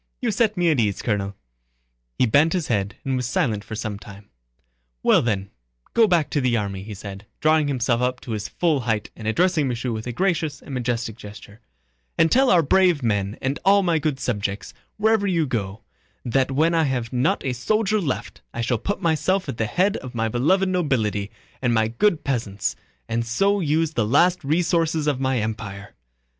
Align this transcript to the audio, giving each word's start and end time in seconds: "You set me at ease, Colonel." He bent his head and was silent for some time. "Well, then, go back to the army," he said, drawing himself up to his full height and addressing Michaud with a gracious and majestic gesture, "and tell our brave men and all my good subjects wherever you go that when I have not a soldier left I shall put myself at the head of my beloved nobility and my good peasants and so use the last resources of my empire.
"You 0.19 0.31
set 0.31 0.57
me 0.57 0.71
at 0.71 0.79
ease, 0.79 1.03
Colonel." 1.03 1.35
He 2.17 2.25
bent 2.25 2.53
his 2.53 2.69
head 2.69 2.95
and 3.05 3.15
was 3.15 3.27
silent 3.27 3.63
for 3.63 3.75
some 3.75 3.99
time. 3.99 4.31
"Well, 5.03 5.21
then, 5.21 5.51
go 5.93 6.07
back 6.07 6.31
to 6.31 6.41
the 6.41 6.57
army," 6.57 6.81
he 6.81 6.95
said, 6.95 7.27
drawing 7.39 7.67
himself 7.67 8.01
up 8.01 8.19
to 8.21 8.31
his 8.31 8.47
full 8.47 8.79
height 8.79 9.11
and 9.15 9.27
addressing 9.27 9.67
Michaud 9.67 9.91
with 9.91 10.07
a 10.07 10.11
gracious 10.11 10.59
and 10.59 10.73
majestic 10.73 11.17
gesture, 11.17 11.59
"and 12.17 12.31
tell 12.31 12.49
our 12.49 12.63
brave 12.63 13.03
men 13.03 13.37
and 13.43 13.59
all 13.63 13.83
my 13.83 13.99
good 13.99 14.19
subjects 14.19 14.73
wherever 14.97 15.27
you 15.27 15.45
go 15.45 15.83
that 16.25 16.49
when 16.49 16.73
I 16.73 16.85
have 16.85 17.13
not 17.13 17.45
a 17.45 17.53
soldier 17.53 18.01
left 18.01 18.41
I 18.55 18.61
shall 18.61 18.79
put 18.79 19.03
myself 19.03 19.47
at 19.47 19.57
the 19.57 19.67
head 19.67 19.97
of 19.97 20.15
my 20.15 20.27
beloved 20.29 20.67
nobility 20.67 21.29
and 21.61 21.75
my 21.75 21.89
good 21.89 22.23
peasants 22.23 22.75
and 23.07 23.23
so 23.23 23.59
use 23.59 23.91
the 23.93 24.03
last 24.07 24.43
resources 24.43 25.05
of 25.05 25.19
my 25.19 25.37
empire. 25.41 25.93